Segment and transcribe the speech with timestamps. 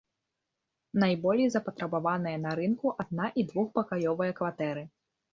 [1.01, 4.83] Найболей запатрабаваныя на рынку адна- і двухпакаёвыя кватэры.